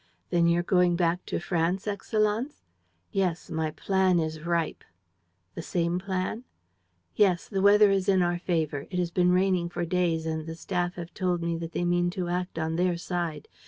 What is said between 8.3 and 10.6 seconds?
favor. It has been raining for days and the